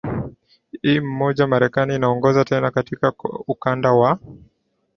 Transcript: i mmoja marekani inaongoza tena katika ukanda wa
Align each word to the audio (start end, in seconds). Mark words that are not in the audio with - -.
i 0.83 0.99
mmoja 1.01 1.47
marekani 1.47 1.95
inaongoza 1.95 2.45
tena 2.45 2.71
katika 2.71 3.13
ukanda 3.47 3.91
wa 3.93 4.19